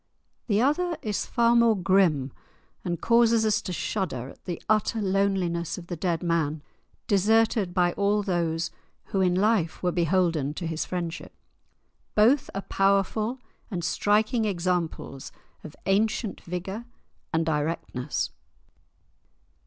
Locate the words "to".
3.61-3.71, 10.55-10.65